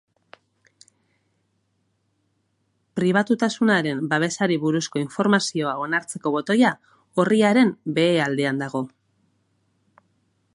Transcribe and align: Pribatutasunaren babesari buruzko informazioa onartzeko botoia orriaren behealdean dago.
Pribatutasunaren 2.99 4.01
babesari 4.13 4.57
buruzko 4.63 5.03
informazioa 5.03 5.75
onartzeko 5.85 6.33
botoia 6.37 6.73
orriaren 7.25 7.73
behealdean 7.99 8.65
dago. 8.65 8.83